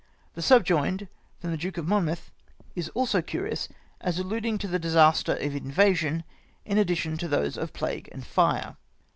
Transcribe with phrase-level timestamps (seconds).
[0.33, 1.07] The sulyoined,
[1.37, 2.31] from the Duke of Mon mouth,
[2.73, 3.69] is also curious,
[3.99, 6.23] as alluding to the disaster of invasion,
[6.65, 8.77] in addition to those of plague and hre.